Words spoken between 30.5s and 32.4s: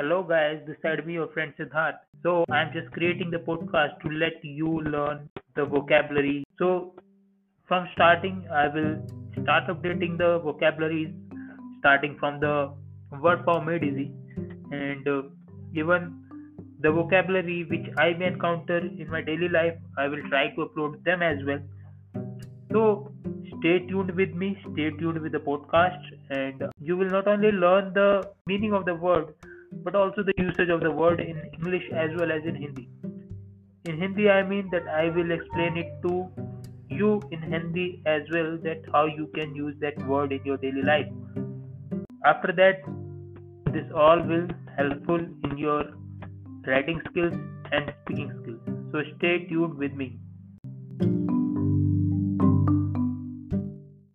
of the word in English as well